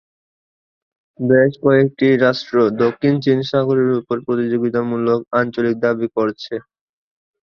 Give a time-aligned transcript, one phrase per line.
[1.19, 6.55] বেশ কয়েকটি রাষ্ট্র দক্ষিণ চীন সাগরের উপর প্রতিযোগিতামূলক আঞ্চলিক দাবি করেছে।